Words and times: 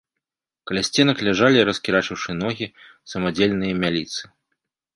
Каля 0.69 0.81
сценак 0.87 1.17
ляжалі, 1.27 1.61
раскірачыўшы 1.69 2.31
ногі, 2.41 2.71
самадзельныя 3.15 3.73
мяліцы. 3.87 4.21